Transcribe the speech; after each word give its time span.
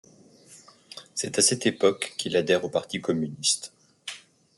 C'est 1.13 1.37
à 1.37 1.43
cette 1.43 1.67
époque 1.67 2.15
qu'il 2.17 2.35
adhère 2.35 2.65
au 2.65 2.69
Parti 2.69 2.99
communiste. 3.01 3.71